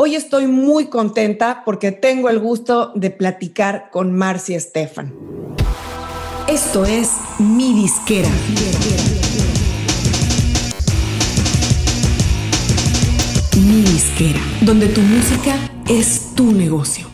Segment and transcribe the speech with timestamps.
[0.00, 5.12] Hoy estoy muy contenta porque tengo el gusto de platicar con Marcia Estefan.
[6.46, 8.28] Esto es Mi Disquera.
[13.56, 15.56] Mi Disquera, donde tu música
[15.88, 17.08] es tu negocio.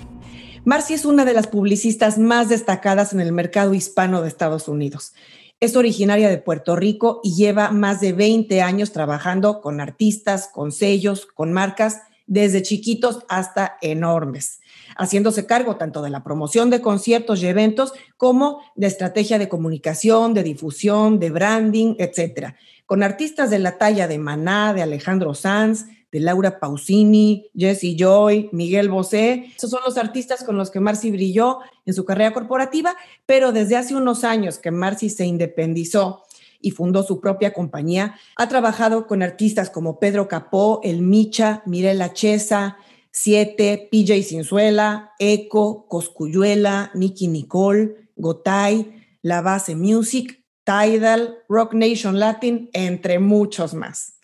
[0.67, 5.15] Marcia es una de las publicistas más destacadas en el mercado hispano de Estados Unidos.
[5.59, 10.71] Es originaria de Puerto Rico y lleva más de 20 años trabajando con artistas, con
[10.71, 14.61] sellos, con marcas desde chiquitos hasta enormes,
[14.97, 20.35] haciéndose cargo tanto de la promoción de conciertos y eventos como de estrategia de comunicación,
[20.35, 22.57] de difusión, de branding, etcétera,
[22.87, 28.49] con artistas de la talla de Maná, de Alejandro Sanz, de Laura Pausini, Jesse Joy,
[28.53, 29.47] Miguel Bosé.
[29.57, 32.95] Esos son los artistas con los que Marcy brilló en su carrera corporativa,
[33.27, 36.23] pero desde hace unos años que Marcy se independizó
[36.65, 38.17] y fundó su propia compañía.
[38.37, 42.79] Ha trabajado con artistas como Pedro Capó, El Micha, Mirela Chesa,
[43.11, 52.71] Siete, PJ Cinzuela, Eco, Coscuyuela, Nicky Nicole, Gotay, La Base Music, Tidal, Rock Nation Latin,
[52.73, 54.15] entre muchos más.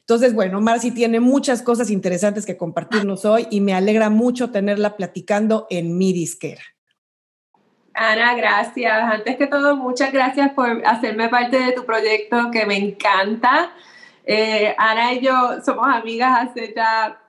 [0.00, 4.96] Entonces, bueno, Marcy tiene muchas cosas interesantes que compartirnos hoy y me alegra mucho tenerla
[4.96, 6.62] platicando en mi disquera.
[8.02, 8.90] Ana, gracias.
[8.90, 13.74] Antes que todo, muchas gracias por hacerme parte de tu proyecto que me encanta.
[14.24, 17.20] Eh, Ana y yo somos amigas hace ya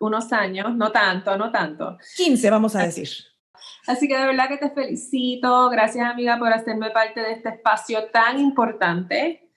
[0.00, 1.96] unos años, no tanto, no tanto.
[2.16, 3.08] 15, vamos a decir.
[3.86, 5.70] Así que de verdad que te felicito.
[5.70, 9.48] Gracias, amiga, por hacerme parte de este espacio tan importante.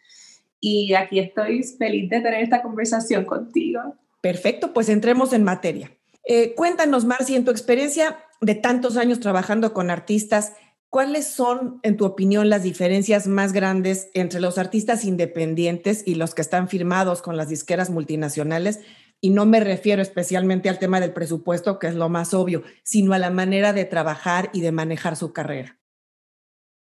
[0.61, 3.81] Y aquí estoy feliz de tener esta conversación contigo.
[4.21, 5.91] Perfecto, pues entremos en materia.
[6.23, 10.53] Eh, cuéntanos, Marci, en tu experiencia de tantos años trabajando con artistas,
[10.89, 16.33] ¿cuáles son, en tu opinión, las diferencias más grandes entre los artistas independientes y los
[16.35, 18.81] que están firmados con las disqueras multinacionales?
[19.21, 23.13] Y no me refiero especialmente al tema del presupuesto, que es lo más obvio, sino
[23.13, 25.77] a la manera de trabajar y de manejar su carrera.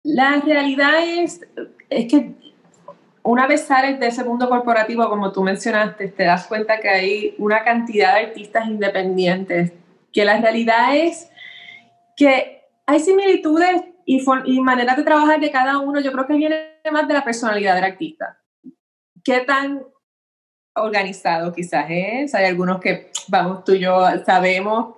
[0.05, 1.41] La realidad es,
[1.91, 2.35] es que
[3.23, 7.35] una vez sales de ese mundo corporativo, como tú mencionaste, te das cuenta que hay
[7.37, 9.73] una cantidad de artistas independientes,
[10.13, 11.29] que la realidad es
[12.19, 16.81] que hay similitudes y, y maneras de trabajar de cada uno, yo creo que viene
[16.91, 18.39] más de la personalidad del artista.
[19.23, 19.85] ¿Qué tan
[20.75, 22.35] organizado quizás es?
[22.35, 24.97] Hay algunos que, vamos, tú y yo sabemos.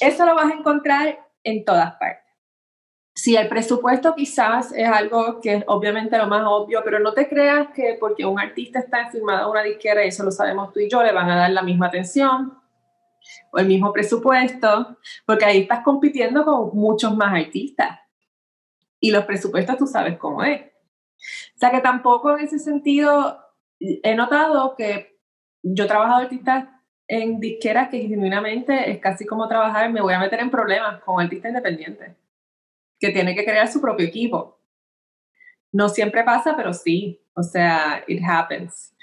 [0.00, 2.28] Eso lo vas a encontrar en todas partes
[3.18, 7.28] si el presupuesto quizás es algo que es obviamente lo más obvio, pero no te
[7.28, 10.78] creas que porque un artista está firmado a una disquera, y eso lo sabemos tú
[10.78, 12.56] y yo, le van a dar la misma atención
[13.52, 17.98] o el mismo presupuesto, porque ahí estás compitiendo con muchos más artistas.
[19.00, 20.62] Y los presupuestos tú sabes cómo es.
[20.62, 23.38] O sea que tampoco en ese sentido
[23.80, 25.18] he notado que
[25.62, 26.68] yo he trabajado artistas
[27.08, 31.20] en disqueras que genuinamente es casi como trabajar, me voy a meter en problemas con
[31.20, 32.16] artistas independientes
[33.00, 34.60] que tiene que crear su propio equipo.
[35.72, 38.94] No siempre pasa, pero sí, o sea, it happens.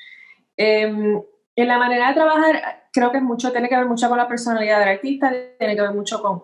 [0.57, 1.21] Em,
[1.55, 4.79] en la manera de trabajar, creo que mucho tiene que ver mucho con la personalidad
[4.79, 6.43] del artista, tiene que ver mucho con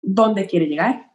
[0.00, 1.12] dónde quiere llegar,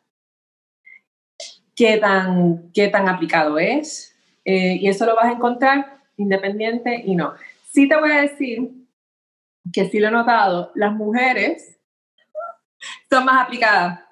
[1.75, 4.15] qué tan, qué tan aplicado es,
[4.45, 7.33] eh, y eso lo vas a encontrar independiente y no.
[7.71, 8.71] Sí te voy a decir
[9.71, 11.79] que sí lo he notado, las mujeres
[13.09, 14.11] son más aplicadas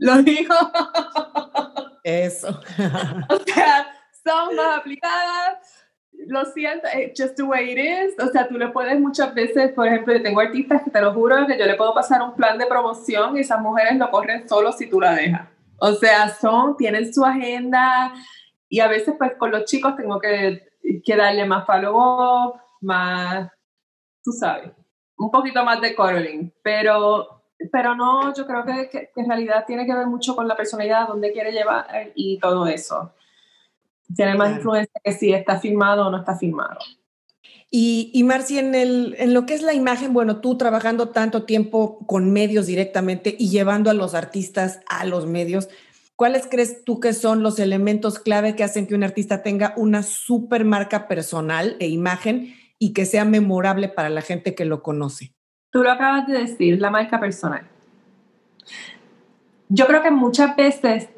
[0.00, 0.54] lo digo.
[2.02, 2.48] Eso.
[3.28, 3.86] o sea,
[4.24, 5.79] son más aplicadas.
[6.26, 6.86] Lo siento,
[7.16, 8.18] just the way it is.
[8.18, 11.12] O sea, tú le puedes muchas veces, por ejemplo, yo tengo artistas que te lo
[11.12, 14.48] juro que yo le puedo pasar un plan de promoción y esas mujeres lo corren
[14.48, 15.48] solo si tú la dejas.
[15.78, 18.12] O sea, son, tienen su agenda
[18.68, 20.68] y a veces pues con los chicos tengo que,
[21.04, 23.50] que darle más follow-up, más,
[24.22, 24.70] tú sabes,
[25.16, 27.40] un poquito más de cuddling, pero
[27.72, 31.32] pero no, yo creo que, en realidad tiene que ver mucho con la personalidad, dónde
[31.32, 33.12] quiere llevar y todo eso.
[34.14, 36.78] Tiene más influencia que si está filmado o no está filmado.
[37.70, 41.44] Y, y Marci, en, el, en lo que es la imagen, bueno, tú trabajando tanto
[41.44, 45.68] tiempo con medios directamente y llevando a los artistas a los medios,
[46.16, 50.02] ¿cuáles crees tú que son los elementos clave que hacen que un artista tenga una
[50.02, 55.32] super marca personal e imagen y que sea memorable para la gente que lo conoce?
[55.70, 57.68] Tú lo acabas de decir, la marca personal.
[59.68, 61.08] Yo creo que muchas veces,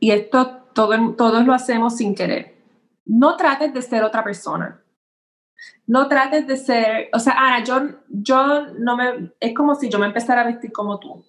[0.00, 2.56] y esto todo, todos lo hacemos sin querer,
[3.04, 4.82] no trates de ser otra persona.
[5.86, 9.98] No trates de ser, o sea, Ana, yo, yo no me, es como si yo
[9.98, 11.22] me empezara a vestir como tú.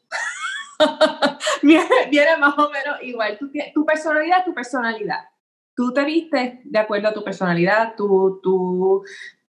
[1.61, 3.38] viene, más o menos igual.
[3.38, 5.19] Tu, tu personalidad, tu personalidad.
[5.75, 9.03] Tú te vistes de acuerdo a tu personalidad, tú, tú,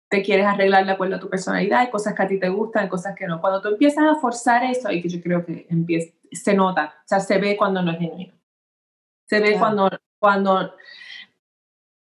[0.10, 2.84] te quieres arreglar de acuerdo a tu personalidad, hay cosas que a ti te gustan,
[2.84, 3.40] hay cosas que no.
[3.40, 7.08] Cuando tú empiezas a forzar eso, y que yo creo que empieza, se nota, o
[7.08, 8.34] sea, se ve cuando no es genuino.
[9.30, 10.74] Se ve cuando, cuando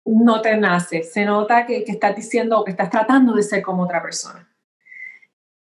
[0.06, 3.62] no te nace, se nota que, que estás diciendo o que estás tratando de ser
[3.62, 4.48] como otra persona.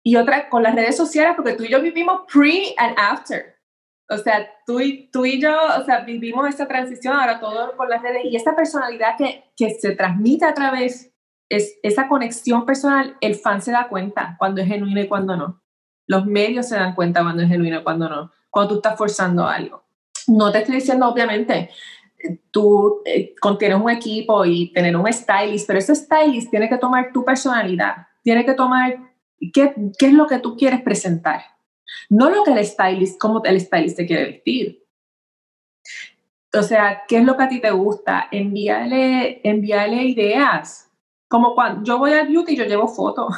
[0.04, 3.56] Y otra, con las redes sociales, porque tú y yo vivimos pre and after.
[4.08, 7.88] O sea, tú y, tú y yo, o sea, vivimos esta transición ahora todo con
[7.88, 11.12] las redes y esta personalidad que, que se transmite a través
[11.48, 15.62] es esa conexión personal, el fan se da cuenta cuando es genuino y cuando no.
[16.06, 19.46] Los medios se dan cuenta cuando es genuino y cuando no, cuando tú estás forzando
[19.46, 19.85] algo.
[20.28, 21.70] No te estoy diciendo, obviamente,
[22.50, 27.12] tú eh, contienes un equipo y tener un stylist, pero ese stylist tiene que tomar
[27.12, 28.98] tu personalidad, tiene que tomar
[29.52, 31.42] qué, qué es lo que tú quieres presentar,
[32.08, 34.82] no lo que el stylist, cómo el stylist te quiere vestir.
[36.52, 38.28] O sea, ¿qué es lo que a ti te gusta?
[38.30, 40.86] Envíale, envíale ideas
[41.28, 43.34] como cuando yo voy al beauty, yo llevo fotos.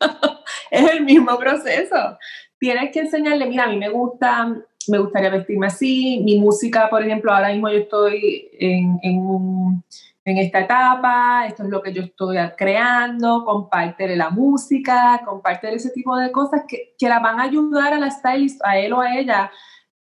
[0.70, 2.18] es el mismo proceso.
[2.58, 4.54] Tienes que enseñarle, mira, a mí me gusta,
[4.88, 6.20] me gustaría vestirme así.
[6.24, 9.84] Mi música, por ejemplo, ahora mismo yo estoy en, en,
[10.24, 16.14] esta etapa, esto es lo que yo estoy creando, comparte la música, comparte ese tipo
[16.18, 19.16] de cosas que, que la van a ayudar a la stylist, a él o a
[19.16, 19.50] ella,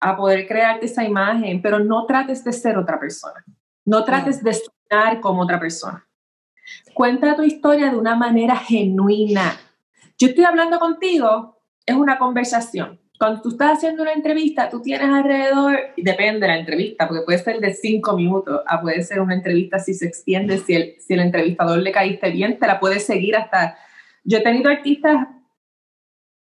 [0.01, 3.45] a poder crearte esa imagen, pero no trates de ser otra persona.
[3.85, 6.07] No trates de sonar como otra persona.
[6.95, 9.59] Cuenta tu historia de una manera genuina.
[10.19, 13.04] Yo estoy hablando contigo, es una conversación.
[13.19, 17.39] Cuando tú estás haciendo una entrevista, tú tienes alrededor, depende de la entrevista, porque puede
[17.39, 21.79] ser de cinco minutos, a puede ser una entrevista si se extiende, si el, entrevistador
[21.79, 23.79] le caíste bien, te la puedes seguir hasta...
[24.25, 25.29] Yo he tenido artistas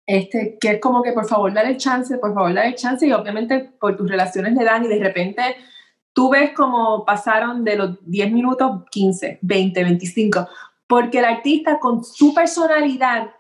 [0.07, 3.61] este, que es como que por favor dale chance, por favor dale chance y obviamente
[3.81, 5.43] por tus relaciones le dan y de repente
[6.13, 10.49] tú ves como pasaron de los 10 minutos 15, 20, 25,
[10.87, 13.31] porque el artista con su personalidad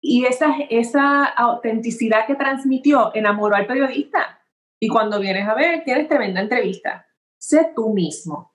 [0.00, 4.40] y esa, esa autenticidad que transmitió enamoró al periodista.
[4.80, 7.06] Y cuando vienes a ver, tienes tremenda entrevista.
[7.38, 8.54] Sé tú mismo.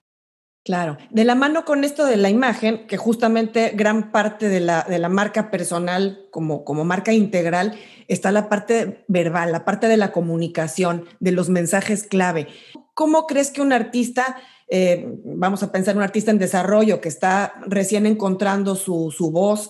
[0.65, 4.83] Claro, de la mano con esto de la imagen, que justamente gran parte de la,
[4.83, 9.97] de la marca personal como, como marca integral está la parte verbal, la parte de
[9.97, 12.47] la comunicación, de los mensajes clave.
[12.93, 14.37] ¿Cómo crees que un artista,
[14.69, 19.69] eh, vamos a pensar un artista en desarrollo que está recién encontrando su, su voz,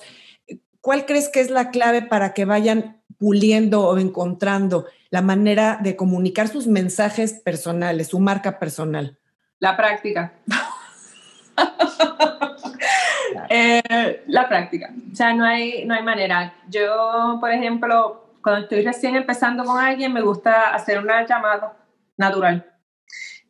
[0.84, 5.96] cuál crees que es la clave para que vayan puliendo o encontrando la manera de
[5.96, 9.18] comunicar sus mensajes personales, su marca personal?
[9.60, 10.34] La práctica.
[13.50, 14.94] Eh, la práctica.
[15.12, 16.54] O sea, no hay, no hay manera.
[16.70, 21.78] Yo, por ejemplo, cuando estoy recién empezando con alguien, me gusta hacer una llamada
[22.18, 22.74] natural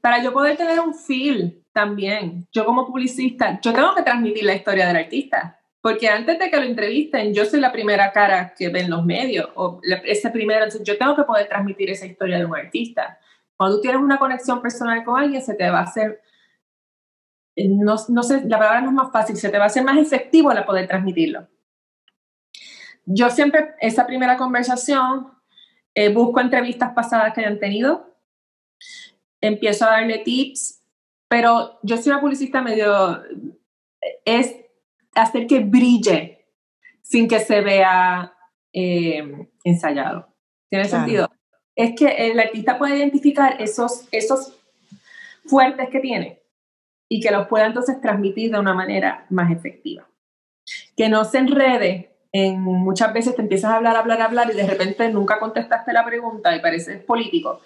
[0.03, 4.53] para yo poder tener un feel también, yo como publicista, yo tengo que transmitir la
[4.53, 5.57] historia del artista.
[5.83, 9.49] Porque antes de que lo entrevisten, yo soy la primera cara que ven los medios,
[9.55, 13.19] o ese primero, yo tengo que poder transmitir esa historia de un artista.
[13.57, 16.21] Cuando tú tienes una conexión personal con alguien, se te va a hacer,
[17.57, 19.97] no, no sé, la palabra no es más fácil, se te va a hacer más
[19.97, 21.49] efectivo la poder transmitirlo.
[23.03, 25.33] Yo siempre, esa primera conversación,
[25.95, 28.15] eh, busco entrevistas pasadas que hayan tenido,
[29.41, 30.81] empiezo a darle tips,
[31.27, 33.21] pero yo soy una publicista medio,
[34.23, 34.62] es
[35.15, 36.45] hacer que brille
[37.01, 38.33] sin que se vea
[38.71, 40.27] eh, ensayado.
[40.69, 41.29] ¿Tiene sentido?
[41.75, 44.57] Es que el artista puede identificar esos, esos
[45.45, 46.41] fuertes que tiene
[47.09, 50.07] y que los pueda entonces transmitir de una manera más efectiva.
[50.95, 54.65] Que no se enrede en muchas veces te empiezas a hablar, hablar, hablar y de
[54.65, 57.61] repente nunca contestaste la pregunta y pareces político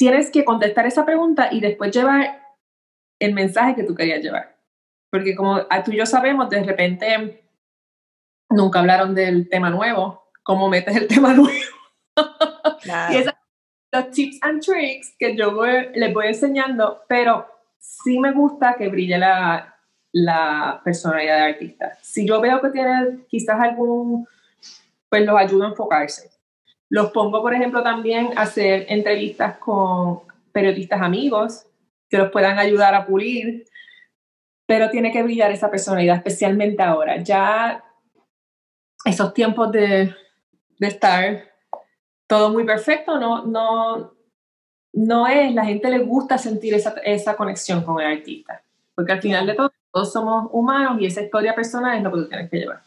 [0.00, 2.42] tienes que contestar esa pregunta y después llevar
[3.18, 4.56] el mensaje que tú querías llevar.
[5.10, 7.42] Porque como tú y yo sabemos, de repente
[8.48, 11.50] nunca hablaron del tema nuevo, cómo metes el tema nuevo.
[13.10, 13.34] y esos
[13.92, 15.52] los tips and tricks que yo
[15.94, 17.46] les voy enseñando, pero
[17.78, 19.76] sí me gusta que brille la,
[20.12, 21.98] la personalidad de artista.
[22.00, 24.26] Si yo veo que tiene quizás algún,
[25.08, 26.30] pues los ayudo a enfocarse.
[26.88, 30.20] Los pongo, por ejemplo, también a hacer entrevistas con
[30.52, 31.66] periodistas amigos
[32.08, 33.64] que los puedan ayudar a pulir,
[34.70, 37.20] pero tiene que brillar esa personalidad, especialmente ahora.
[37.24, 37.82] Ya
[39.04, 40.14] esos tiempos de,
[40.78, 41.42] de estar
[42.28, 44.14] todo muy perfecto no, no,
[44.92, 48.62] no es, la gente le gusta sentir esa, esa conexión con el artista,
[48.94, 52.18] porque al final de todo, todos somos humanos y esa historia personal es lo que
[52.18, 52.82] tú tienes que llevar.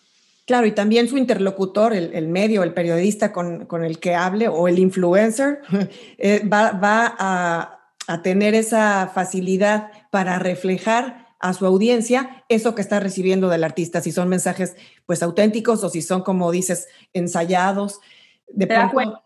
[0.46, 4.80] Claro, y también su interlocutor, el, medio, el periodista con, el que hable o el
[4.80, 5.60] influencer,
[6.18, 6.72] eh, va,
[7.20, 7.80] a,
[8.24, 14.14] tener esa facilidad para reflejar a su audiencia eso que está recibiendo del artista, si
[14.14, 18.00] son mensajes pues auténticos o si son, como dices, ensayados.
[18.48, 19.22] De pronto,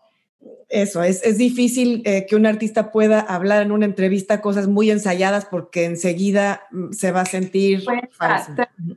[0.68, 4.90] eso, es, es difícil eh, que un artista pueda hablar en una entrevista cosas muy
[4.90, 8.00] ensayadas porque enseguida mm, se va a sentir pues,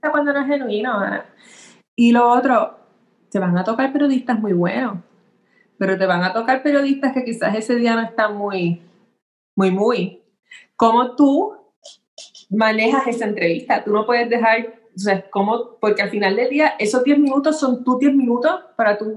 [0.09, 0.99] cuando no es genuino.
[1.95, 2.79] Y lo otro,
[3.29, 4.97] te van a tocar periodistas muy buenos,
[5.77, 8.81] pero te van a tocar periodistas que quizás ese día no están muy,
[9.55, 10.23] muy, muy.
[10.75, 11.60] ¿Cómo tú
[12.49, 13.83] manejas esa entrevista?
[13.83, 15.77] Tú no puedes dejar, o sea, ¿cómo?
[15.79, 19.15] Porque al final del día, esos 10 minutos son tus 10 minutos para tú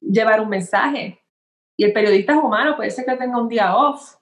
[0.00, 1.20] llevar un mensaje.
[1.76, 4.14] Y el periodista es humano, puede ser que tenga un día off.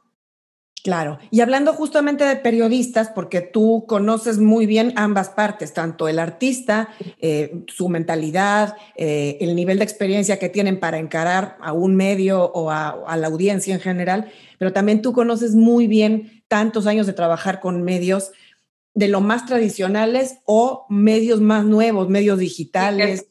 [0.82, 6.18] Claro, y hablando justamente de periodistas, porque tú conoces muy bien ambas partes, tanto el
[6.18, 6.88] artista,
[7.20, 12.44] eh, su mentalidad, eh, el nivel de experiencia que tienen para encarar a un medio
[12.52, 17.06] o a, a, la audiencia en general, pero también tú conoces muy bien tantos años
[17.06, 18.32] de trabajar con medios
[18.94, 23.26] de lo más tradicionales o medios más nuevos, medios digitales.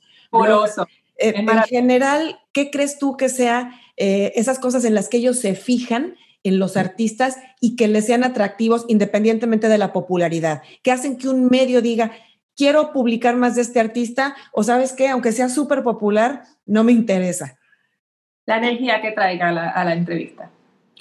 [1.18, 5.38] Eh, en general, ¿qué crees tú que sea eh, esas cosas en las que ellos
[5.38, 10.62] se fijan en los artistas y que les sean atractivos independientemente de la popularidad?
[10.84, 12.12] ¿Qué hacen que un medio diga,
[12.56, 16.92] quiero publicar más de este artista o sabes qué, aunque sea súper popular, no me
[16.92, 17.58] interesa?
[18.46, 20.52] La energía que traiga a la, entrevista.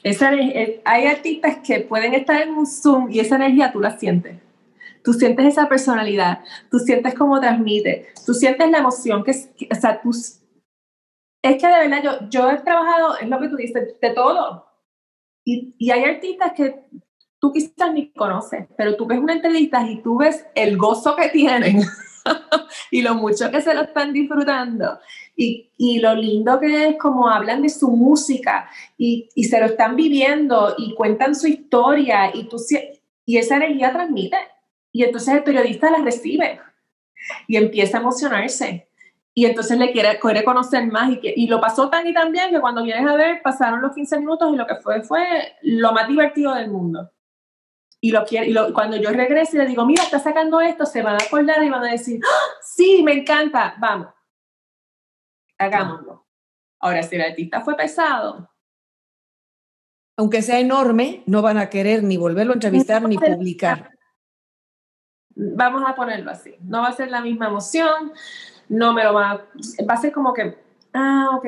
[0.02, 3.98] Esa, eh, hay artistas que pueden estar en un Zoom y esa energía tú la
[3.98, 4.36] sientes.
[5.02, 10.00] Tú sientes esa personalidad, tú sientes cómo transmite, tú sientes la emoción, que, o sea,
[10.00, 10.10] tú,
[11.42, 14.69] es que de verdad yo, yo he trabajado, es lo que tú dices, de todo.
[15.44, 16.84] Y, y hay artistas que
[17.40, 21.28] tú quizás ni conoces, pero tú ves una entrevista y tú ves el gozo que
[21.30, 21.80] tienen
[22.90, 24.98] y lo mucho que se lo están disfrutando
[25.34, 28.68] y, y, lo lindo que es como hablan de su música
[28.98, 32.58] y, y, se lo están viviendo y cuentan su historia y, tú,
[33.24, 34.36] y esa energía transmite.
[34.92, 36.60] Y entonces el periodista la recibe
[37.48, 38.89] y empieza a emocionarse.
[39.34, 42.32] Y entonces le quiere, quiere conocer más y, que, y lo pasó tan y tan
[42.32, 45.56] bien que cuando vienes a ver pasaron los 15 minutos y lo que fue fue
[45.62, 47.10] lo más divertido del mundo.
[48.00, 50.86] Y, lo quiere, y lo, cuando yo regrese y le digo, mira, está sacando esto,
[50.86, 52.50] se van a acordar y van a decir, ¡Ah!
[52.62, 54.08] sí, me encanta, vamos,
[55.58, 56.26] hagámoslo.
[56.80, 58.50] Ahora, si el artista fue pesado.
[60.16, 63.90] Aunque sea enorme, no van a querer ni volverlo a entrevistar ni publicar
[65.34, 68.12] vamos a ponerlo así, no va a ser la misma emoción,
[68.70, 69.36] no me lo va a,
[69.84, 70.56] va a ser como que,
[70.94, 71.44] ah, ok,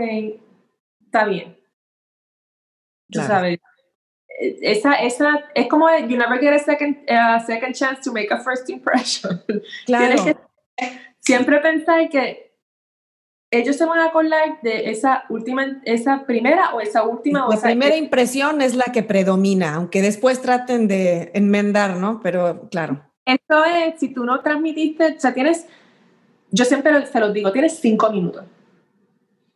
[1.05, 1.57] está bien.
[3.11, 3.59] Tú sabes,
[4.61, 6.97] esa, esa, es como, you never get a second,
[7.47, 9.43] second chance to make a first impression.
[9.87, 10.07] Claro.
[10.07, 10.37] Tienes que
[11.21, 12.52] siempre pensar que
[13.52, 17.41] ellos se van a acordar de esa última, esa primera o esa última.
[17.41, 22.21] La o esa primera impresión es la que predomina, aunque después traten de enmendar, ¿no?
[22.23, 23.02] Pero claro.
[23.26, 25.67] Esto es, si tú no transmitiste, o sea, tienes,
[26.52, 28.44] yo siempre se los digo, tienes cinco minutos.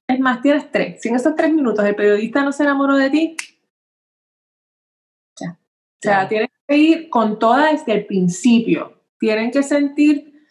[0.08, 1.00] Es más, tienes tres.
[1.00, 3.36] Si en esos tres minutos el periodista no se enamoró de ti,
[5.38, 5.50] ya.
[5.50, 9.02] O sea, tienes que ir con toda desde el principio.
[9.18, 10.46] Tienen que sentir,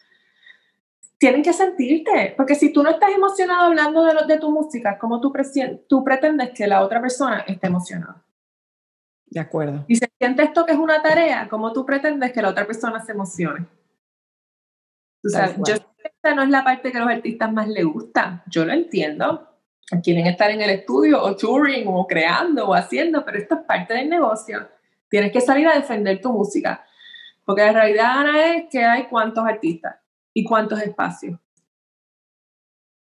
[1.18, 4.98] tienen que sentirte, porque si tú no estás emocionado hablando de, lo, de tu música,
[4.98, 5.32] ¿cómo tú,
[5.88, 8.24] tú pretendes que la otra persona esté emocionada?
[9.26, 9.84] De acuerdo.
[9.88, 13.04] Y se siente esto que es una tarea, ¿cómo tú pretendes que la otra persona
[13.04, 13.66] se emocione?
[15.22, 15.74] Tú sabes, yo
[16.06, 19.48] esta no es la parte que a los artistas más les gusta, yo lo entiendo.
[20.02, 23.94] Quieren estar en el estudio o touring o creando o haciendo, pero esto es parte
[23.94, 24.68] del negocio.
[25.08, 26.84] Tienes que salir a defender tu música.
[27.44, 29.96] Porque la realidad, es que hay cuántos artistas
[30.34, 31.38] y cuántos espacios.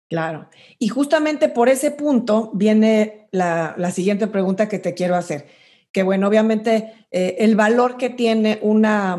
[0.09, 0.50] Claro.
[0.79, 5.47] Y justamente por ese punto viene la siguiente pregunta que te quiero hacer
[5.93, 9.15] que bueno, obviamente eh, el valor que tiene una,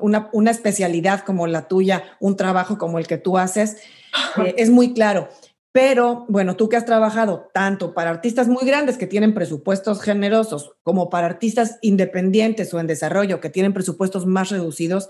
[0.00, 3.78] una, una, especialidad como la tuya, un trabajo como el que tú haces,
[4.44, 5.28] eh, es muy claro.
[5.72, 10.72] Pero bueno, tú que has trabajado tanto para artistas muy grandes que tienen presupuestos generosos,
[10.82, 15.08] como para artistas independientes o en desarrollo que tienen presupuestos más reducidos,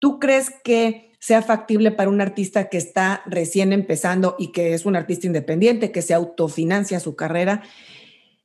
[0.00, 4.84] ¿tú crees que sea factible para un artista que está recién empezando y que es
[4.84, 7.62] un artista independiente, que se autofinancia su carrera?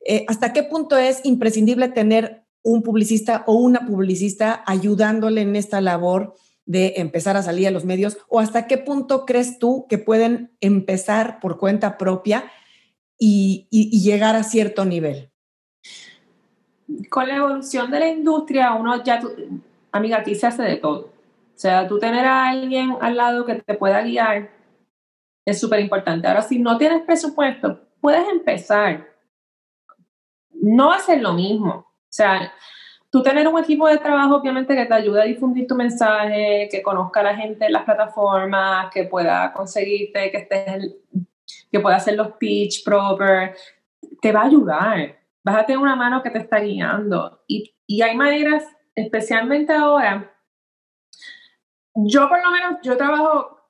[0.06, 5.82] Eh, ¿hasta qué punto es imprescindible tener un publicista o una publicista ayudándole en esta
[5.82, 8.18] labor de empezar a salir a los medios?
[8.28, 12.52] ¿O hasta qué punto crees tú que pueden empezar por cuenta propia
[13.18, 15.32] y, llegar a cierto nivel?
[17.10, 19.22] Con la evolución de la industria, uno ya,
[19.92, 21.00] amiga, aquí se hace de todo.
[21.02, 24.50] O sea, tú tener a alguien al lado que te pueda guiar
[25.46, 26.28] es súper importante.
[26.28, 29.08] Ahora, si no tienes presupuesto, puedes empezar
[30.54, 31.72] no va a ser lo mismo.
[31.72, 32.52] O sea,
[33.10, 36.82] tú tener un equipo de trabajo, obviamente, que te ayude a difundir tu mensaje, que
[36.82, 40.96] conozca a la gente en las plataformas, que pueda conseguirte, que estés,
[41.72, 43.56] que pueda hacer los pitch proper,
[44.22, 45.18] te va a ayudar.
[45.44, 47.42] Vas a tener una mano que te está guiando.
[47.48, 48.64] Y, y hay maneras,
[48.96, 50.32] especialmente ahora,
[51.96, 53.66] yo por lo menos, yo trabajo,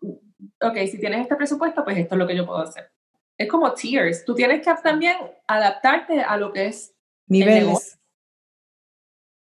[0.62, 2.92] ok, si tienes este presupuesto, pues esto es lo que yo puedo hacer.
[3.40, 4.26] Es como tiers.
[4.26, 5.16] Tú tienes que también
[5.48, 6.94] adaptarte a lo que es
[7.28, 7.98] niveles.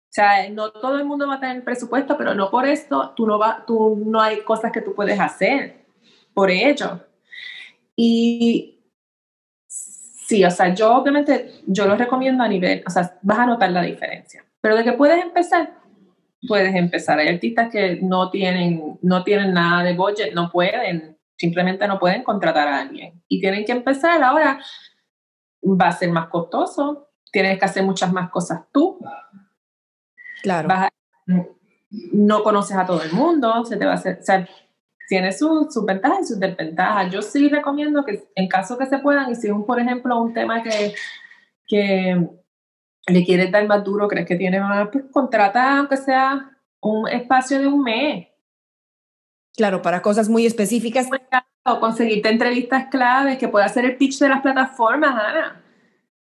[0.09, 3.27] O sea, no todo el mundo va a tener presupuesto, pero no por esto tú
[3.27, 5.85] no, va, tú no hay cosas que tú puedes hacer
[6.33, 7.05] por ello.
[7.95, 8.79] Y
[9.67, 13.71] sí, o sea, yo obviamente, yo lo recomiendo a nivel, o sea, vas a notar
[13.71, 14.43] la diferencia.
[14.61, 15.73] Pero de que puedes empezar,
[16.47, 17.19] puedes empezar.
[17.19, 22.23] Hay artistas que no tienen, no tienen nada de budget, no pueden, simplemente no pueden
[22.23, 23.23] contratar a alguien.
[23.27, 24.59] Y tienen que empezar ahora,
[25.63, 28.99] va a ser más costoso, tienes que hacer muchas más cosas tú
[30.41, 30.69] Claro.
[32.11, 34.47] no conoces a todo el mundo, se te va a hacer, o sea,
[35.07, 37.11] tiene sus ventajas y sus desventajas.
[37.11, 40.21] Yo sí recomiendo que en caso que se puedan, y si es un, por ejemplo,
[40.21, 40.93] un tema que,
[41.67, 42.29] que
[43.07, 47.59] le quieres dar más duro, crees que tiene más, pues contrata aunque sea un espacio
[47.59, 48.27] de un mes.
[49.55, 51.07] Claro, para cosas muy específicas.
[51.65, 55.63] O conseguirte entrevistas claves, que pueda hacer el pitch de las plataformas, Ana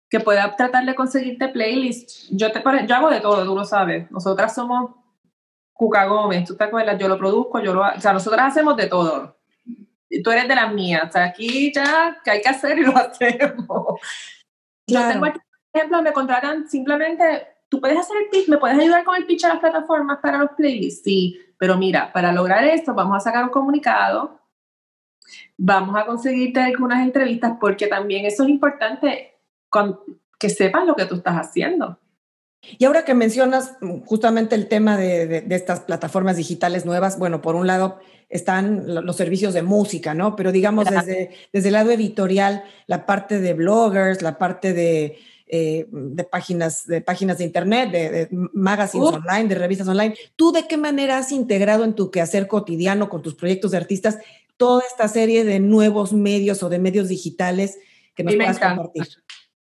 [0.10, 2.28] que pueda tratar de conseguirte playlists.
[2.32, 4.10] Yo, te, yo hago de todo, tú lo sabes.
[4.10, 4.92] Nosotras somos
[5.72, 8.88] Cuca Gómez, tú te acuerdas, yo lo produzco, yo lo O sea, nosotras hacemos de
[8.88, 9.38] todo.
[10.10, 11.04] Y tú eres de las mías.
[11.08, 14.00] O sea, aquí ya, que hay que hacer y lo hacemos.
[14.88, 18.80] Yo tengo aquí, por ejemplo, me contratan simplemente, tú puedes hacer el pitch, me puedes
[18.80, 21.04] ayudar con el pitch a las plataformas para los playlists.
[21.04, 24.40] Sí, pero mira, para lograr esto vamos a sacar un comunicado,
[25.58, 29.36] vamos a conseguirte algunas entrevistas porque también eso es importante
[30.40, 32.00] que sepan lo que tú estás haciendo.
[32.78, 37.68] Y ahora que mencionas justamente el tema de, estas plataformas digitales nuevas, bueno, por un
[37.68, 38.00] lado
[38.30, 40.36] están los servicios de música, ¿no?
[40.36, 45.20] Pero digamos desde, desde el lado editorial, la parte de bloggers, la parte de,
[45.52, 50.16] eh, de páginas, de páginas de internet, de, magazines online, de revistas online.
[50.36, 54.20] ¿Tú de qué manera has integrado en tu quehacer cotidiano con tus proyectos de artistas
[54.58, 57.80] toda esta serie de nuevos medios o de medios digitales
[58.14, 59.08] que nos puedas compartir?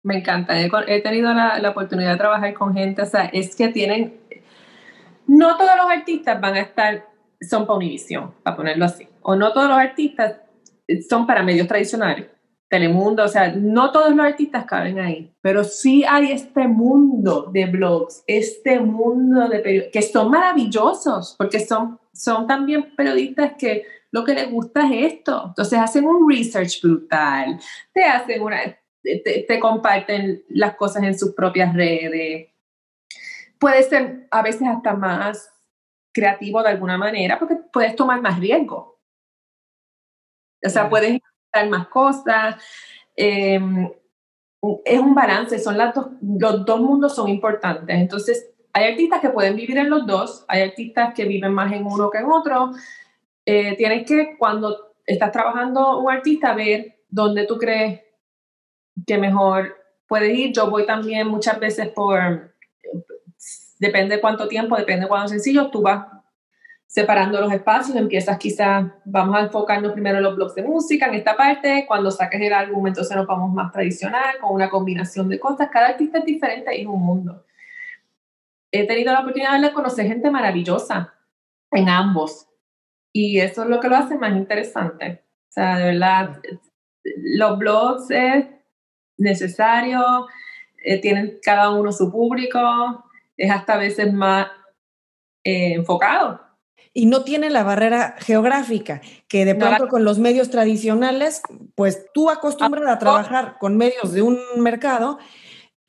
[0.03, 0.53] Me encanta.
[0.61, 4.19] He, tenido la, la, oportunidad de trabajar con gente, o sea, es que tienen,
[5.25, 7.09] no todos los artistas van a estar,
[7.49, 10.35] son para Univision, para ponerlo así, o no todos los artistas
[11.09, 12.27] son para medios tradicionales,
[12.73, 17.67] Telemundo, o sea, no todos los artistas caben ahí, pero sí hay este mundo de
[17.67, 24.33] blogs, este mundo de que son maravillosos, porque son, son también periodistas que lo que
[24.33, 25.49] les gusta es esto.
[25.49, 27.59] Entonces hacen un research brutal,
[27.93, 28.57] te hacen una,
[29.03, 32.49] te, comparten las cosas en sus propias redes.
[33.59, 35.47] Puede ser a veces hasta más
[36.11, 38.99] creativo de alguna manera porque puedes tomar más riesgo.
[40.65, 41.19] O sea, puedes
[41.53, 42.55] hacer más cosas.
[43.15, 43.89] Em,
[44.85, 47.95] es un balance, son las los dos mundos son importantes.
[47.95, 51.85] Entonces, hay artistas que pueden vivir en los dos, hay artistas que viven más en
[51.85, 52.71] uno que en otro.
[53.45, 58.01] Eh, tienes que, cuando estás trabajando un artista, ver dónde tú crees
[59.05, 60.53] que mejor puedes ir.
[60.53, 62.53] Yo voy también muchas veces por,
[63.79, 66.07] depende de cuánto tiempo, depende de cuánto sencillo, tú vas
[66.93, 71.15] separando los espacios, empiezas quizás, vamos a enfocarnos primero en los blogs de música, en
[71.15, 75.39] esta parte, cuando saques el álbum entonces nos vamos más tradicional, con una combinación de
[75.39, 77.47] cosas, cada artista es diferente y es un mundo.
[78.71, 81.15] He tenido la oportunidad de conocer gente maravillosa
[81.71, 82.47] en ambos
[83.11, 85.23] y eso es lo que lo hace más interesante.
[85.49, 86.39] O sea, de verdad,
[87.03, 88.45] los blogs es
[89.17, 90.27] necesario,
[90.85, 93.03] eh, tienen cada uno su público,
[93.35, 94.45] es hasta a veces más
[95.43, 96.52] eh, enfocado.
[96.93, 101.41] Y no tiene la barrera geográfica, que de pronto con los medios tradicionales,
[101.73, 105.17] pues tú acostumbras a trabajar con medios de un mercado,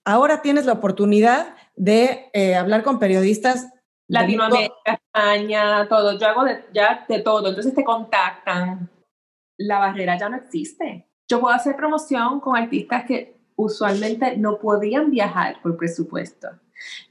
[0.04, 3.70] ahora tienes la oportunidad de eh, hablar con periodistas.
[4.08, 6.18] Latinoamérica, España, todo.
[6.18, 7.48] Yo hago ya de todo.
[7.48, 8.90] Entonces te contactan.
[9.58, 11.08] La barrera ya no existe.
[11.28, 16.48] Yo puedo hacer promoción con artistas que usualmente no podían viajar por presupuesto.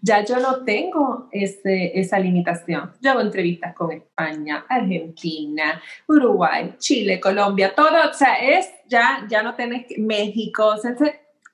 [0.02, 2.94] Ya yo no tengo ese, esa limitación.
[3.02, 9.42] Yo hago entrevistas con España, Argentina, Uruguay, Chile, Colombia, todo, o sea, es ya, ya
[9.42, 10.76] no tenés México,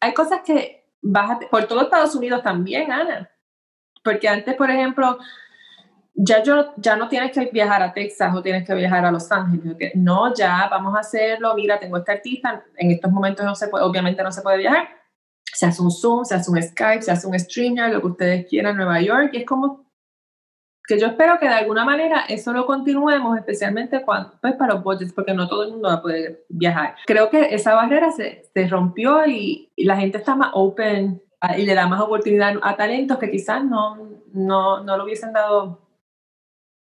[0.02, 3.30] hay cosas que vas por todo Estados Unidos también, Ana.
[4.04, 5.20] Porque antes, por ejemplo,
[6.14, 9.32] ya, yo, ya no tienes que viajar a Texas o tienes que viajar a Los
[9.32, 9.92] Ángeles.
[9.96, 11.54] No, ya vamos a hacerlo.
[11.56, 12.64] Mira, tengo este artista.
[12.76, 14.90] En estos momentos no se puede, obviamente no se puede viajar.
[15.44, 18.48] se hace un Zoom, se hace un Skype, se hace un streamer, lo que ustedes
[18.48, 19.90] quieran Nueva York, y es como
[20.90, 24.84] que yo espero que de alguna manera eso lo continuemos, especialmente cuando, pues para los
[24.84, 26.96] budgets, porque no todo el mundo va a poder viajar.
[27.06, 31.22] Creo que esa barrera se, se rompió y, la gente está más open
[31.58, 33.98] y le da más oportunidad a talentos que quizás no,
[34.34, 35.89] no, no lo hubiesen dado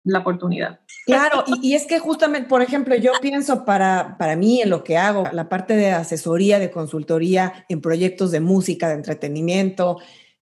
[0.08, 0.80] la oportunidad.
[1.06, 4.98] Claro, y, es que justamente, por ejemplo, yo pienso para, para mí en lo que
[4.98, 10.00] hago, la parte de asesoría, de consultoría en proyectos de música, de entretenimiento,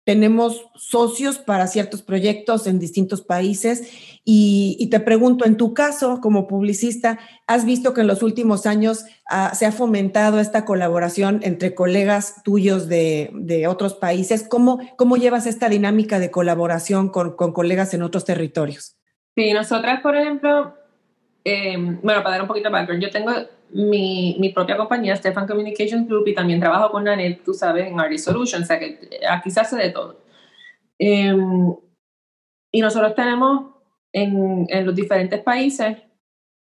[0.04, 3.84] tenemos socios para ciertos proyectos en distintos países
[4.24, 9.04] y, te pregunto, en tu caso como publicista, ¿has visto que en los últimos años
[9.28, 14.42] ah, se ha fomentado esta colaboración entre colegas tuyos de, otros países?
[14.42, 18.99] ¿Cómo, ¿Cómo, llevas esta dinámica de colaboración con colegas en otros territorios?
[19.40, 20.74] Sí, nosotras, por ejemplo,
[21.46, 23.32] eh, bueno, para dar un poquito de background, yo tengo
[23.70, 27.98] mi, mi, propia compañía, Stefan Communications Group, y también trabajo con Nanette, tú sabes, en
[27.98, 30.22] Artist Solutions, o sea que aquí se hace de todo.
[30.98, 31.74] Em,
[32.70, 33.76] y nosotros tenemos
[34.12, 35.96] en, en, los diferentes países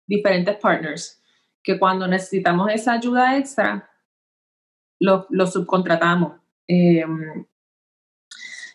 [0.07, 1.23] diferentes partners,
[1.63, 3.89] que cuando necesitamos esa ayuda extra,
[5.01, 6.43] los lo subcontratamos.
[6.69, 7.47] Em,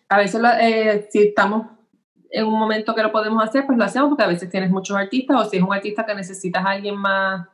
[0.10, 1.81] a veces, eh, si estamos
[2.32, 4.96] en un momento que lo podemos hacer, pues lo hacemos, porque a veces tienes muchos
[4.96, 7.48] artistas, o si es un artista que necesitas alguien más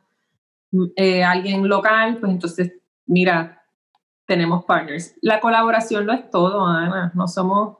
[0.96, 2.72] eh, alguien local, pues entonces,
[3.06, 3.64] mira,
[4.26, 5.16] tenemos partners.
[5.22, 7.10] La colaboración lo es todo, Ana.
[7.14, 7.78] No somos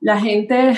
[0.00, 0.76] la gente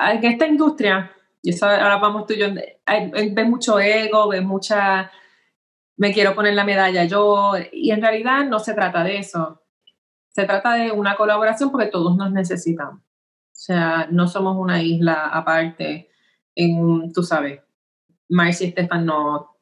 [0.00, 1.10] en esta industria,
[1.42, 5.10] y eso ahora vamos tú y yo, ve mucho ego, ve mucha,
[5.96, 9.62] me quiero poner la medalla yo, y en realidad no se trata de eso.
[10.28, 13.00] Se trata de una colaboración porque todos nos necesitamos.
[13.58, 16.10] O sea, no somos una isla aparte
[16.54, 17.60] en, tú sabes,
[18.28, 19.56] Marcy y Estefan no,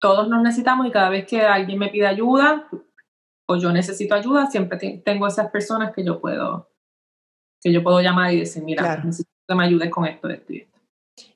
[0.00, 2.68] todos nos necesitamos y cada vez que alguien me pide ayuda
[3.46, 6.72] o yo necesito ayuda, siempre tengo esas personas que yo puedo,
[7.62, 10.56] que yo puedo llamar y decir, mira, necesito que me ayudes con esto, esto y
[10.62, 10.78] esto.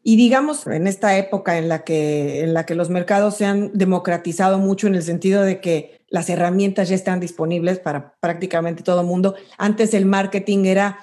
[0.02, 3.70] Y digamos, en esta época en la, que, en la que los mercados se han
[3.72, 9.02] democratizado mucho en el sentido de que las herramientas ya están disponibles para prácticamente todo
[9.02, 10.98] el mundo, antes el marketing era,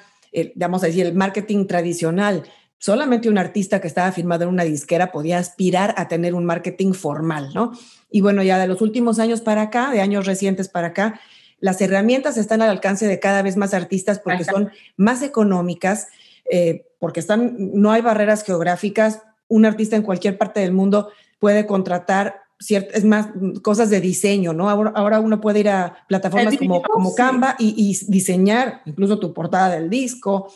[0.55, 2.43] vamos a decir, el marketing tradicional,
[2.77, 6.93] solamente un artista que estaba firmado en una disquera podía aspirar a tener un marketing
[6.93, 7.71] formal, ¿no?
[8.09, 11.19] Y bueno, ya de los últimos años para acá, de años recientes para acá,
[11.59, 16.07] las herramientas están al alcance de cada vez más artistas porque son más económicas,
[16.51, 19.23] eh, porque están, no hay barreras geográficas.
[19.47, 23.27] Un artista en cualquier parte del mundo puede contratar ciertas, es más,
[23.61, 24.69] cosas de diseño, ¿no?
[24.69, 29.75] Ahora, uno puede ir a plataformas como, como Canva y, y, diseñar incluso tu portada
[29.75, 30.49] del disco,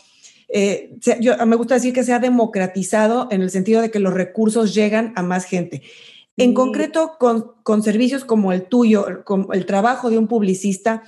[0.53, 4.13] eh, yo, me gusta decir que se ha democratizado en el sentido de que los
[4.13, 5.81] recursos llegan a más gente.
[6.35, 11.03] En concreto, con, con, servicios como el tuyo, con el trabajo de un publicista,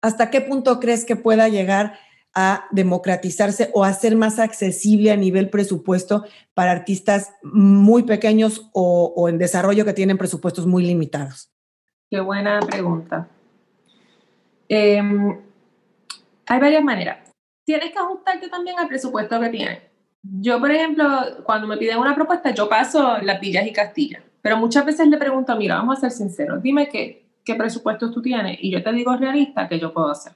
[0.00, 1.98] ¿hasta qué punto crees que pueda llegar
[2.34, 9.12] a democratizarse o a ser más accesible a nivel presupuesto para artistas muy pequeños o,
[9.16, 11.50] o en desarrollo que tienen presupuestos muy limitados?
[12.08, 13.28] Qué buena pregunta.
[14.68, 15.02] Eh,
[16.46, 17.30] hay varias maneras
[17.70, 19.78] tienes que ajustarte también al presupuesto que tienes.
[20.22, 21.06] Yo, por ejemplo,
[21.44, 25.16] cuando me piden una propuesta, yo paso las villas y castillas, pero muchas veces le
[25.16, 28.92] pregunto, mira, vamos a ser sinceros, dime qué, qué presupuesto tú tienes y yo te
[28.92, 30.32] digo realista qué yo puedo hacer.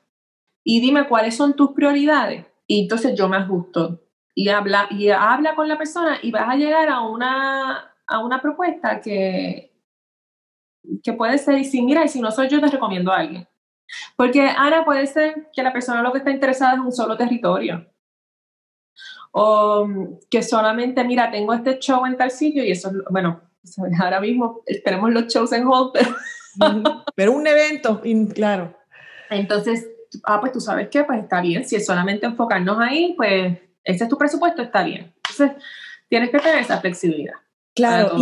[0.64, 4.00] Y dime cuáles son tus prioridades y entonces yo me ajusto
[4.34, 8.40] y habla, y habla con la persona y vas a llegar a una, a una
[8.40, 9.72] propuesta que,
[11.02, 13.48] que puede ser, y si mira, y si no soy yo, te recomiendo a alguien.
[14.16, 17.86] Porque, Ana, puede ser que la persona lo que está interesada es un solo territorio.
[19.32, 19.86] O
[20.30, 23.40] que solamente, mira, tengo este show en tal sitio y eso, bueno,
[24.00, 25.92] ahora mismo tenemos los shows en hold,
[27.14, 27.32] pero...
[27.32, 28.00] un evento,
[28.32, 28.76] claro.
[29.30, 29.88] Entonces,
[30.24, 31.66] ah, pues tú sabes qué, pues está bien.
[31.66, 35.12] Si es solamente enfocarnos ahí, pues ese es tu presupuesto, está bien.
[35.16, 35.62] Entonces,
[36.08, 37.34] tienes que tener esa flexibilidad.
[37.74, 38.16] Claro,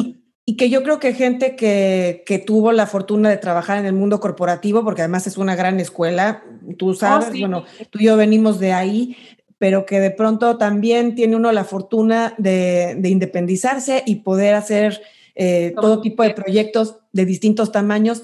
[0.44, 3.92] y que yo creo que gente que, que, tuvo la fortuna de trabajar en el
[3.92, 6.42] mundo corporativo, porque además es una gran escuela,
[6.78, 9.16] tú oh, sabes, bueno, tú y yo venimos de ahí,
[9.58, 15.00] pero que de pronto también tiene uno la fortuna de, de independizarse y poder hacer
[15.34, 18.22] eh, todo tipo de proyectos de distintos tamaños.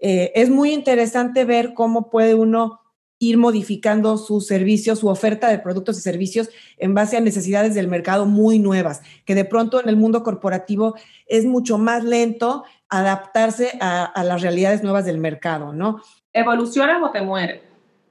[0.00, 2.80] Eh, es muy interesante ver cómo puede uno
[3.20, 7.86] ir modificando sus servicios, su oferta de productos y servicios en base a necesidades del
[7.86, 13.78] mercado muy nuevas, que de pronto en el mundo corporativo es mucho más lento adaptarse
[13.80, 16.02] a, las realidades nuevas del mercado, ¿no?
[16.32, 17.60] Evolucionas o te mueres.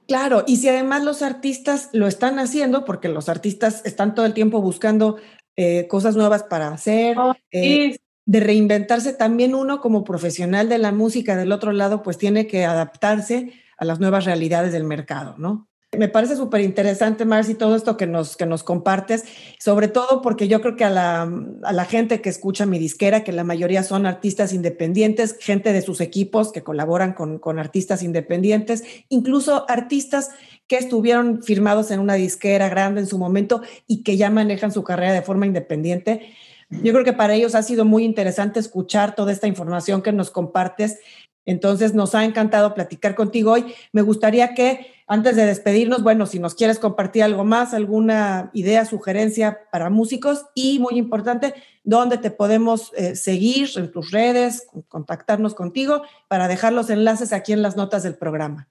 [0.06, 4.32] Claro, y si además los artistas lo están haciendo, porque los artistas están todo el
[4.32, 5.16] tiempo buscando
[5.56, 10.92] eh, cosas nuevas para hacer, oh, eh, de reinventarse, también uno como profesional de la
[10.92, 15.66] música del otro lado, pues tiene que adaptarse a las nuevas realidades del mercado, ¿no?
[15.98, 19.24] Me parece súper interesante, Marcy, todo esto que nos, que nos compartes,
[19.58, 21.22] sobre todo porque yo creo que a la,
[21.64, 25.82] a la, gente que escucha mi disquera, que la mayoría son artistas independientes, gente de
[25.82, 30.30] sus equipos que colaboran con, con artistas independientes, incluso artistas
[30.68, 34.84] que estuvieron firmados en una disquera grande en su momento y que ya manejan su
[34.84, 36.34] carrera de forma independiente.
[36.70, 40.30] Yo creo que para ellos ha sido muy interesante escuchar toda esta información que nos
[40.30, 41.00] compartes.
[41.46, 43.74] Entonces, nos ha encantado platicar contigo hoy.
[43.92, 48.84] Me gustaría que, antes de despedirnos, bueno, si nos quieres compartir algo más, alguna idea,
[48.84, 55.54] sugerencia para músicos y, muy importante, dónde te podemos eh, seguir en tus redes, contactarnos
[55.54, 58.68] contigo para dejar los enlaces aquí en las notas del programa.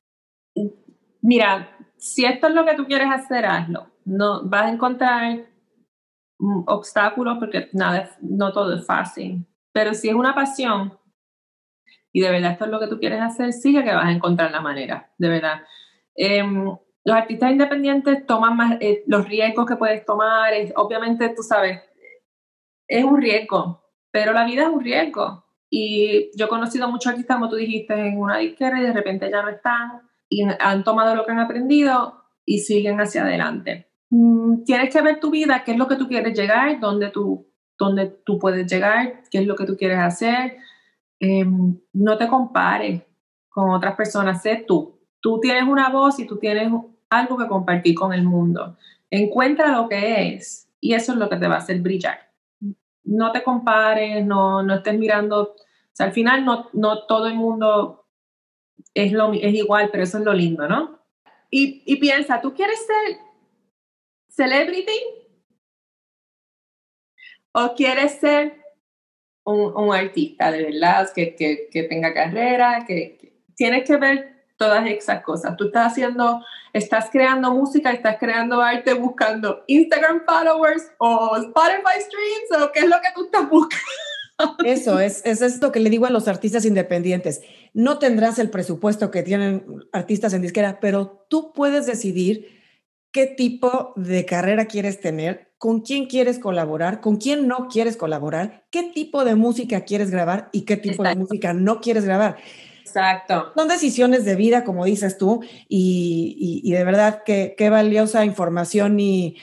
[1.21, 3.87] Mira, si esto es lo que tú quieres hacer, hazlo.
[4.05, 5.45] No, vas a encontrar
[6.39, 9.45] mm, obstáculos porque nada, no todo es fácil.
[9.73, 10.97] Pero si es una pasión
[12.11, 14.51] y de verdad esto es lo que tú quieres hacer, sigue que vas a encontrar
[14.51, 15.61] la manera, de verdad.
[16.15, 16.65] Em,
[17.05, 20.53] los artistas independientes toman más eh, los riesgos que puedes tomar.
[20.75, 21.81] obviamente, tú sabes,
[22.87, 25.45] es un riesgo, pero la vida es un riesgo.
[25.69, 29.29] Y yo he conocido muchos artistas, como tú dijiste, en una disquera y de repente
[29.29, 33.87] ya no están y han tomado lo que han aprendido y siguen hacia adelante.
[34.09, 37.47] Mm, tienes que ver tu vida, qué es lo que tú quieres llegar, dónde tú,
[37.77, 40.57] dónde tú puedes llegar, qué es lo que tú quieres hacer.
[41.19, 43.03] Em, no te compares
[43.49, 44.99] con otras personas, sé tú.
[45.19, 46.71] Tú tienes una voz y tú tienes
[47.09, 48.77] algo que compartir con el mundo.
[49.09, 52.31] Encuentra lo que es y eso es lo que te va a hacer brillar.
[53.03, 55.55] No te compares, no, no estés mirando, o
[55.91, 58.05] sea, al final no, no todo el mundo
[58.93, 60.99] es, lo, es igual, pero eso es lo lindo, ¿no?
[61.49, 63.17] Y, y piensa, ¿tú quieres ser
[64.27, 64.97] celebrity?
[67.51, 68.61] ¿O quieres ser
[69.49, 72.85] un, artista de verdad que, que, que tenga carrera?
[72.87, 75.55] Que, que, tienes que ver todas esas cosas.
[75.57, 82.63] Tú estás haciendo, estás creando música, estás creando arte buscando Instagram followers o Spotify streams
[82.63, 83.85] o qué es lo que tú estás buscando.
[84.63, 87.41] Eso es, es esto que le digo a los artistas independientes.
[87.73, 92.47] No tendrás el presupuesto que tienen artistas en disquera, pero tú puedes decidir
[93.11, 98.63] qué tipo de carrera quieres tener, con quién quieres colaborar, con quién no quieres colaborar,
[98.71, 102.37] qué tipo de música quieres grabar y qué tipo de música no quieres grabar.
[102.79, 103.51] Exacto.
[103.55, 108.25] Son decisiones de vida, como dices tú, y, y, y de verdad que qué valiosa
[108.25, 109.37] información y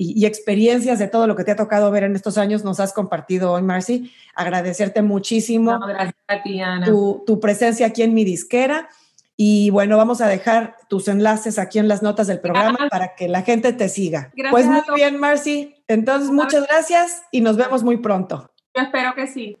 [0.00, 2.92] y, experiencias de todo lo que te ha tocado ver en estos años nos has
[2.92, 4.12] compartido hoy, Marcy.
[4.36, 6.86] Agradecerte muchísimo gracias a ti, Ana.
[6.86, 8.88] Tu, tu, presencia aquí en mi disquera.
[9.40, 13.28] Y bueno, vamos a dejar tus enlaces aquí en las notas del programa para que
[13.28, 14.32] la gente te siga.
[14.34, 15.76] Gracias pues muy bien, Marcy.
[15.86, 18.50] Entonces, muchas gracias y nos vemos muy pronto.
[18.74, 19.56] Yo espero que sí.